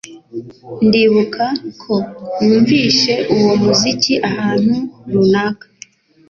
[0.85, 1.45] Ndibuka
[1.81, 1.93] ko
[2.43, 4.75] numvise uwo muziki ahantu
[5.11, 5.65] runaka